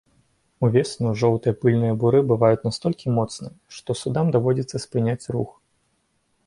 Увесну 0.67 1.11
жоўтыя 1.23 1.57
пыльныя 1.65 1.97
буры 2.05 2.19
бываюць 2.31 2.63
настолькі 2.67 3.13
моцныя, 3.19 3.53
што 3.77 3.89
судам 4.01 4.25
даводзіцца 4.39 4.77
спыняць 4.87 5.29
рух. 5.37 5.51